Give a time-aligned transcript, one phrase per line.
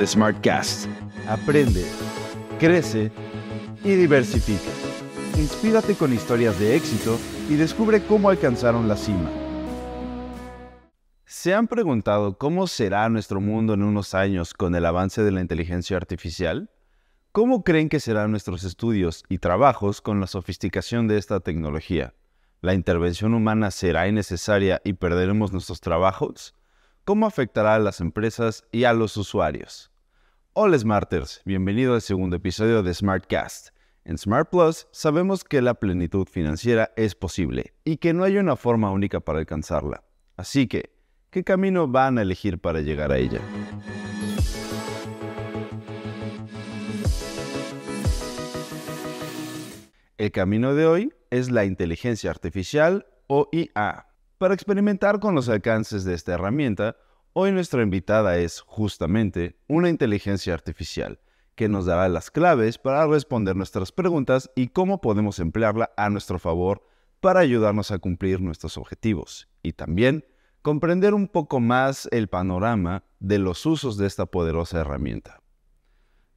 [0.00, 0.88] de Smartcast.
[1.28, 1.84] Aprende,
[2.58, 3.12] crece
[3.84, 4.70] y diversifica.
[5.36, 9.30] Inspírate con historias de éxito y descubre cómo alcanzaron la cima.
[11.26, 15.42] ¿Se han preguntado cómo será nuestro mundo en unos años con el avance de la
[15.42, 16.70] inteligencia artificial?
[17.30, 22.14] ¿Cómo creen que serán nuestros estudios y trabajos con la sofisticación de esta tecnología?
[22.62, 26.54] ¿La intervención humana será innecesaria y perderemos nuestros trabajos?
[27.04, 29.90] ¿Cómo afectará a las empresas y a los usuarios?
[30.52, 33.70] Hola Smarters, bienvenido al segundo episodio de Smartcast.
[34.04, 38.54] En Smart Plus sabemos que la plenitud financiera es posible y que no hay una
[38.54, 40.04] forma única para alcanzarla.
[40.36, 40.94] Así que,
[41.30, 43.40] ¿qué camino van a elegir para llegar a ella?
[50.18, 54.09] El camino de hoy es la inteligencia artificial o IA.
[54.40, 56.96] Para experimentar con los alcances de esta herramienta,
[57.34, 61.20] hoy nuestra invitada es justamente una inteligencia artificial
[61.56, 66.38] que nos dará las claves para responder nuestras preguntas y cómo podemos emplearla a nuestro
[66.38, 66.82] favor
[67.20, 70.24] para ayudarnos a cumplir nuestros objetivos y también
[70.62, 75.42] comprender un poco más el panorama de los usos de esta poderosa herramienta.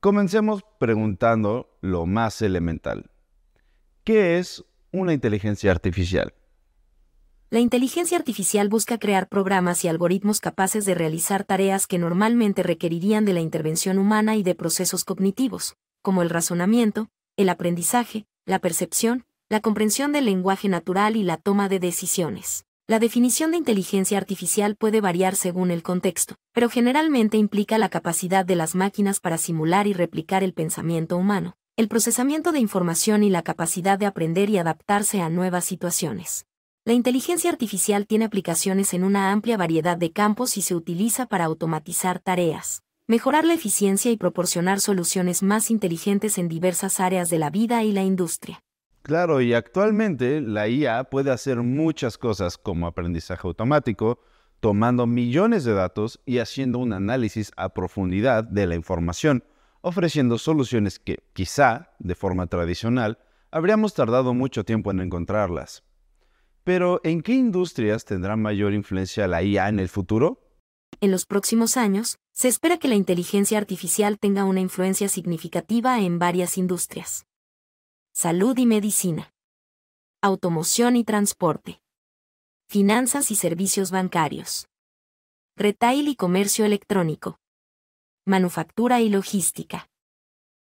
[0.00, 3.10] Comencemos preguntando lo más elemental.
[4.04, 6.32] ¿Qué es una inteligencia artificial?
[7.52, 13.24] La inteligencia artificial busca crear programas y algoritmos capaces de realizar tareas que normalmente requerirían
[13.24, 19.24] de la intervención humana y de procesos cognitivos, como el razonamiento, el aprendizaje, la percepción,
[19.48, 22.66] la comprensión del lenguaje natural y la toma de decisiones.
[22.86, 28.44] La definición de inteligencia artificial puede variar según el contexto, pero generalmente implica la capacidad
[28.44, 33.30] de las máquinas para simular y replicar el pensamiento humano, el procesamiento de información y
[33.30, 36.46] la capacidad de aprender y adaptarse a nuevas situaciones.
[36.90, 41.44] La inteligencia artificial tiene aplicaciones en una amplia variedad de campos y se utiliza para
[41.44, 47.48] automatizar tareas, mejorar la eficiencia y proporcionar soluciones más inteligentes en diversas áreas de la
[47.48, 48.58] vida y la industria.
[49.02, 54.18] Claro, y actualmente la IA puede hacer muchas cosas como aprendizaje automático,
[54.58, 59.44] tomando millones de datos y haciendo un análisis a profundidad de la información,
[59.80, 63.20] ofreciendo soluciones que, quizá, de forma tradicional,
[63.52, 65.84] habríamos tardado mucho tiempo en encontrarlas.
[66.64, 70.38] Pero, ¿en qué industrias tendrá mayor influencia la IA en el futuro?
[71.00, 76.18] En los próximos años, se espera que la inteligencia artificial tenga una influencia significativa en
[76.18, 77.26] varias industrias.
[78.12, 79.32] Salud y medicina.
[80.20, 81.80] Automoción y transporte.
[82.68, 84.68] Finanzas y servicios bancarios.
[85.56, 87.40] Retail y comercio electrónico
[88.30, 89.90] manufactura y logística,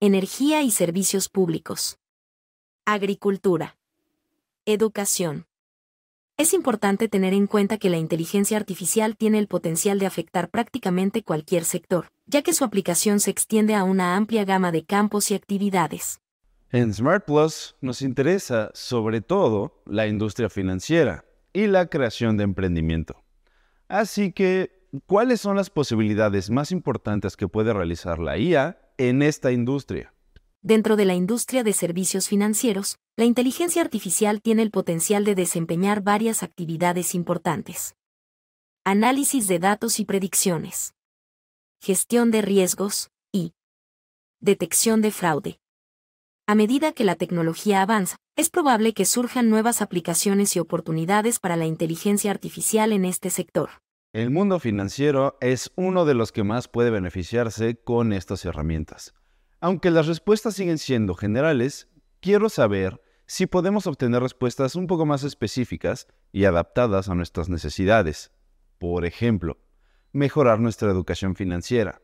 [0.00, 1.98] energía y servicios públicos,
[2.84, 3.78] agricultura,
[4.64, 5.46] educación.
[6.36, 11.22] Es importante tener en cuenta que la inteligencia artificial tiene el potencial de afectar prácticamente
[11.22, 15.34] cualquier sector, ya que su aplicación se extiende a una amplia gama de campos y
[15.34, 16.18] actividades.
[16.72, 23.22] En Smart Plus nos interesa sobre todo la industria financiera y la creación de emprendimiento.
[23.86, 29.52] Así que ¿cuáles son las posibilidades más importantes que puede realizar la IA en esta
[29.52, 30.13] industria?
[30.66, 36.02] Dentro de la industria de servicios financieros, la inteligencia artificial tiene el potencial de desempeñar
[36.02, 37.96] varias actividades importantes.
[38.82, 40.94] Análisis de datos y predicciones.
[41.82, 43.52] Gestión de riesgos y
[44.40, 45.60] detección de fraude.
[46.46, 51.56] A medida que la tecnología avanza, es probable que surjan nuevas aplicaciones y oportunidades para
[51.56, 53.68] la inteligencia artificial en este sector.
[54.14, 59.12] El mundo financiero es uno de los que más puede beneficiarse con estas herramientas.
[59.64, 61.88] Aunque las respuestas siguen siendo generales,
[62.20, 68.30] quiero saber si podemos obtener respuestas un poco más específicas y adaptadas a nuestras necesidades.
[68.76, 69.56] Por ejemplo,
[70.12, 72.02] mejorar nuestra educación financiera.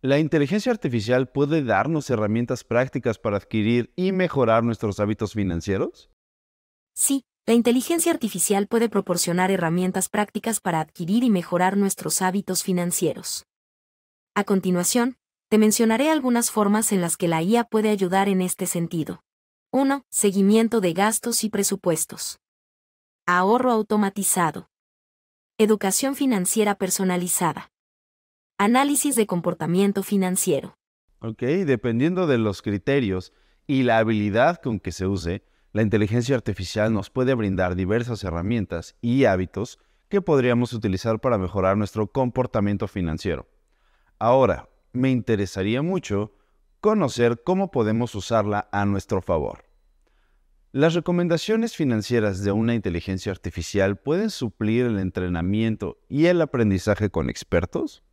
[0.00, 6.10] ¿La inteligencia artificial puede darnos herramientas prácticas para adquirir y mejorar nuestros hábitos financieros?
[6.92, 13.44] Sí, la inteligencia artificial puede proporcionar herramientas prácticas para adquirir y mejorar nuestros hábitos financieros.
[14.34, 15.19] A continuación,
[15.50, 19.24] te mencionaré algunas formas en las que la IA puede ayudar en este sentido.
[19.72, 20.04] 1.
[20.08, 22.38] Seguimiento de gastos y presupuestos.
[23.26, 24.68] Ahorro automatizado.
[25.58, 27.72] Educación financiera personalizada.
[28.58, 30.76] Análisis de comportamiento financiero.
[31.18, 33.32] Ok, dependiendo de los criterios
[33.66, 35.42] y la habilidad con que se use,
[35.72, 41.76] la inteligencia artificial nos puede brindar diversas herramientas y hábitos que podríamos utilizar para mejorar
[41.76, 43.48] nuestro comportamiento financiero.
[44.20, 46.32] Ahora, me interesaría mucho
[46.80, 49.64] conocer cómo podemos usarla a nuestro favor.
[50.72, 57.28] ¿Las recomendaciones financieras de una inteligencia artificial pueden suplir el entrenamiento y el aprendizaje con
[57.28, 58.04] expertos?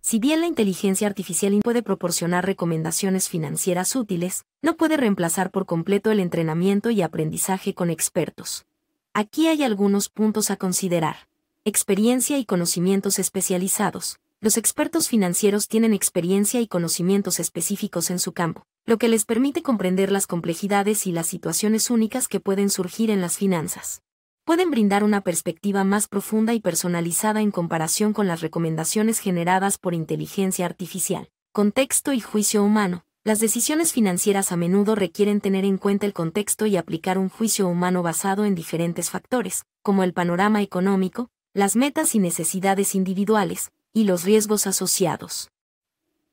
[0.00, 6.10] Si bien la inteligencia artificial puede proporcionar recomendaciones financieras útiles, no puede reemplazar por completo
[6.10, 8.64] el entrenamiento y aprendizaje con expertos.
[9.12, 11.28] Aquí hay algunos puntos a considerar.
[11.64, 14.18] Experiencia y conocimientos especializados.
[14.40, 19.62] Los expertos financieros tienen experiencia y conocimientos específicos en su campo, lo que les permite
[19.62, 24.02] comprender las complejidades y las situaciones únicas que pueden surgir en las finanzas
[24.50, 29.94] pueden brindar una perspectiva más profunda y personalizada en comparación con las recomendaciones generadas por
[29.94, 31.28] inteligencia artificial.
[31.52, 33.04] Contexto y juicio humano.
[33.22, 37.68] Las decisiones financieras a menudo requieren tener en cuenta el contexto y aplicar un juicio
[37.68, 44.04] humano basado en diferentes factores, como el panorama económico, las metas y necesidades individuales, y
[44.04, 45.50] los riesgos asociados.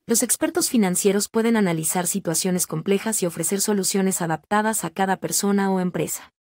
[0.06, 5.80] Los expertos financieros pueden analizar situaciones complejas y ofrecer soluciones adaptadas a cada persona o
[5.80, 6.34] empresa.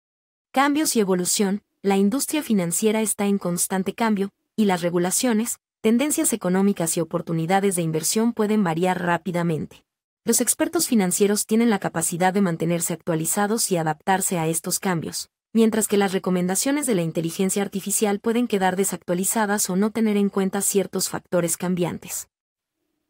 [0.52, 6.96] Cambios y evolución, la industria financiera está en constante cambio, y las regulaciones, tendencias económicas
[6.96, 9.84] y oportunidades de inversión pueden variar rápidamente.
[10.24, 15.88] Los expertos financieros tienen la capacidad de mantenerse actualizados y adaptarse a estos cambios, mientras
[15.88, 20.60] que las recomendaciones de la inteligencia artificial pueden quedar desactualizadas o no tener en cuenta
[20.60, 22.28] ciertos factores cambiantes.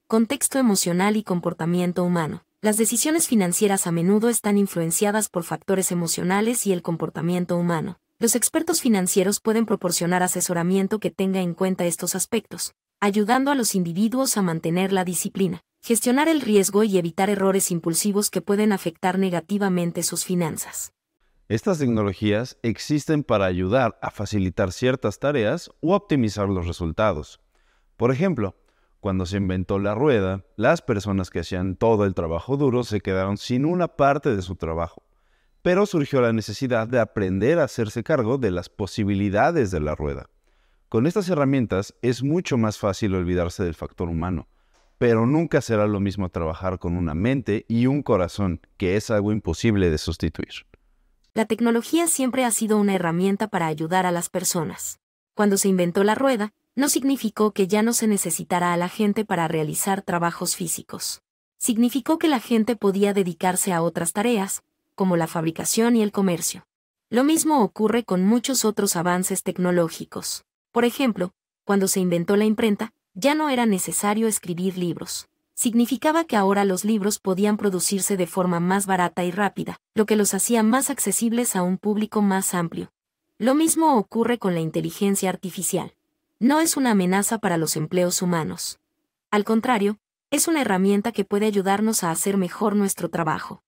[0.06, 2.44] Contexto emocional y comportamiento humano.
[2.60, 7.98] Las decisiones financieras a menudo están influenciadas por factores emocionales y el comportamiento humano.
[8.20, 13.74] Los expertos financieros pueden proporcionar asesoramiento que tenga en cuenta estos aspectos, ayudando a los
[13.74, 19.18] individuos a mantener la disciplina, gestionar el riesgo y evitar errores impulsivos que pueden afectar
[19.18, 20.92] negativamente sus finanzas.
[21.48, 27.40] Estas tecnologías existen para ayudar a facilitar ciertas tareas o optimizar los resultados.
[27.96, 28.56] Por ejemplo,
[29.00, 33.36] cuando se inventó la rueda, las personas que hacían todo el trabajo duro se quedaron
[33.36, 35.06] sin una parte de su trabajo
[35.66, 40.30] pero surgió la necesidad de aprender a hacerse cargo de las posibilidades de la rueda.
[40.88, 44.46] Con estas herramientas es mucho más fácil olvidarse del factor humano,
[44.96, 49.32] pero nunca será lo mismo trabajar con una mente y un corazón, que es algo
[49.32, 50.66] imposible de sustituir.
[51.36, 55.00] La tecnología siempre ha sido una herramienta para ayudar a las personas.
[55.34, 59.26] Cuando se inventó la rueda, no significó que ya no se necesitara a la gente
[59.26, 61.20] para realizar trabajos físicos.
[61.58, 64.62] Significó que la gente podía dedicarse a otras tareas,
[64.94, 66.66] como la fabricación y el comercio.
[67.10, 70.46] Lo mismo ocurre con muchos otros avances tecnológicos.
[70.72, 71.34] Por ejemplo,
[71.64, 75.28] cuando se inventó la imprenta, ya no era necesario escribir libros.
[75.56, 80.14] Significaba que ahora los libros podían producirse de forma más barata y rápida, lo que
[80.14, 82.92] los hacía más accesibles a un público más amplio.
[83.38, 85.94] Lo mismo ocurre con la inteligencia artificial.
[86.38, 88.78] No es una amenaza para los empleos humanos.
[89.32, 89.98] Al contrario,
[90.30, 93.64] es una herramienta que puede ayudarnos a hacer mejor nuestro trabajo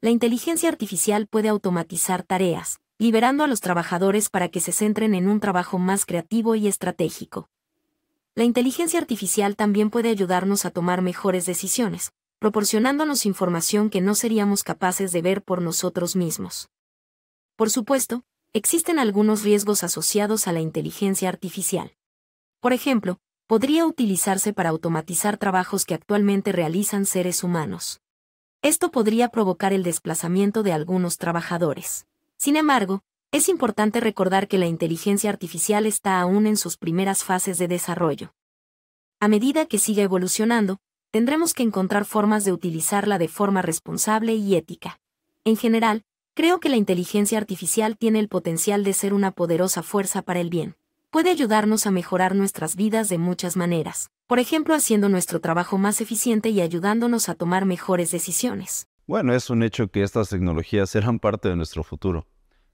[0.00, 5.28] la inteligencia artificial puede automatizar tareas, liberando a los trabajadores para que se centren en
[5.28, 7.48] un trabajo más creativo y estratégico.
[8.38, 14.62] La inteligencia artificial también puede ayudarnos a tomar mejores decisiones, proporcionándonos información que no seríamos
[14.62, 16.68] capaces de ver por nosotros mismos.
[17.56, 21.96] Por supuesto, existen algunos riesgos asociados a la inteligencia artificial.
[22.60, 23.18] Por ejemplo,
[23.48, 28.00] podría utilizarse para automatizar trabajos que actualmente realizan seres humanos.
[28.62, 32.06] Esto podría provocar el desplazamiento de algunos trabajadores.
[32.36, 33.02] Sin embargo,
[33.32, 38.34] es importante recordar que la inteligencia artificial está aún en sus primeras fases de desarrollo.
[39.20, 40.78] A medida que siga evolucionando,
[41.10, 45.00] tendremos que encontrar formas de utilizarla de forma responsable y ética.
[45.44, 46.04] En general,
[46.34, 50.50] creo que la inteligencia artificial tiene el potencial de ser una poderosa fuerza para el
[50.50, 50.76] bien
[51.10, 56.00] puede ayudarnos a mejorar nuestras vidas de muchas maneras, por ejemplo haciendo nuestro trabajo más
[56.00, 58.86] eficiente y ayudándonos a tomar mejores decisiones.
[59.06, 62.26] Bueno, es un hecho que estas tecnologías serán parte de nuestro futuro.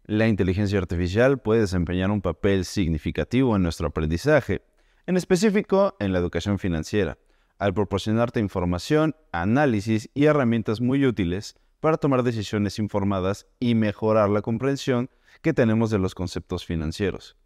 [0.04, 4.62] La inteligencia artificial puede desempeñar un papel significativo en nuestro aprendizaje,
[5.06, 7.18] en específico en la educación financiera,
[7.58, 14.42] al proporcionarte información, análisis y herramientas muy útiles para tomar decisiones informadas y mejorar la
[14.42, 15.10] comprensión
[15.42, 17.36] que tenemos de los conceptos financieros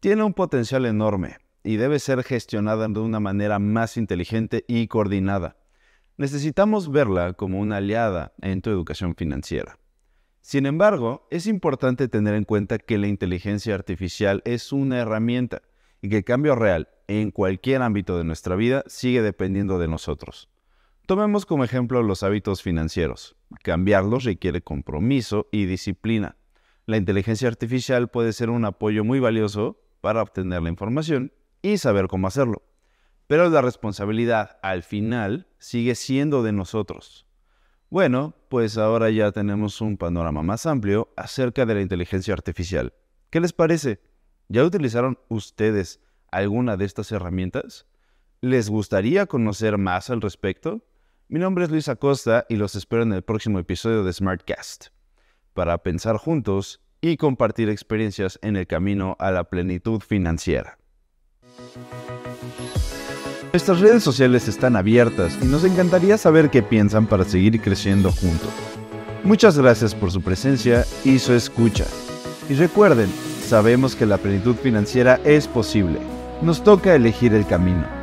[0.00, 5.58] tiene un potencial enorme y debe ser gestionada de una manera más inteligente y coordinada.
[6.16, 9.78] Necesitamos verla como una aliada en tu educación financiera.
[10.40, 15.62] Sin embargo, es importante tener en cuenta que la inteligencia artificial es una herramienta
[16.02, 20.48] y que el cambio real en cualquier ámbito de nuestra vida sigue dependiendo de nosotros.
[21.06, 23.36] Tomemos como ejemplo los hábitos financieros.
[23.62, 26.36] Cambiarlos requiere compromiso y disciplina.
[26.86, 31.32] La inteligencia artificial puede ser un apoyo muy valioso para obtener la información
[31.62, 32.62] y saber cómo hacerlo.
[33.26, 37.26] Pero la responsabilidad al final sigue siendo de nosotros.
[37.90, 42.94] Bueno, pues ahora ya tenemos un panorama más amplio acerca de la inteligencia artificial.
[43.30, 44.00] ¿Qué les parece?
[44.48, 47.88] ¿Ya utilizaron ustedes alguna de estas herramientas?
[48.40, 50.86] ¿Les gustaría conocer más al respecto?
[51.26, 54.86] Mi nombre es Luis Acosta y los espero en el próximo episodio de Smartcast,
[55.52, 60.79] para pensar juntos y compartir experiencias en el camino a la plenitud financiera.
[63.52, 68.48] Nuestras redes sociales están abiertas y nos encantaría saber qué piensan para seguir creciendo juntos.
[69.24, 71.84] Muchas gracias por su presencia y su escucha.
[72.48, 73.10] Y recuerden,
[73.44, 75.98] sabemos que la plenitud financiera es posible.
[76.42, 77.99] Nos toca elegir el camino.